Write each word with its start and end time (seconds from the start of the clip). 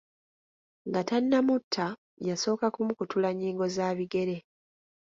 Nga 0.87 1.01
tannamutta, 1.07 1.85
yasooka 2.27 2.65
kumukutula 2.75 3.29
nnyingo 3.31 3.65
za 3.75 3.87
bigere. 3.97 4.37